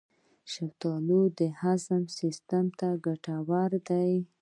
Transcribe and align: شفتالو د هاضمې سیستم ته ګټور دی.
شفتالو 0.53 1.21
د 1.39 1.39
هاضمې 1.61 2.09
سیستم 2.19 2.65
ته 2.79 2.87
ګټور 3.05 3.71
دی. 3.87 4.13